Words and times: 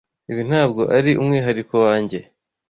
Ibi 0.31 0.41
ntabwo 0.49 0.81
ari 0.97 1.11
umwihariko 1.21 1.75
wanjye. 1.85 2.17